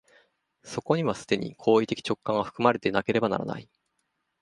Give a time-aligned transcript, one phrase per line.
[0.63, 3.69] そこには既に行為的直観が含まれていなければならない。